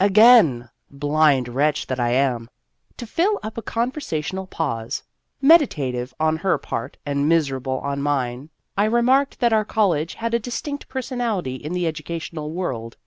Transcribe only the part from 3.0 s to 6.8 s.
fill up a conversational pause, meditative on Danger! 241 her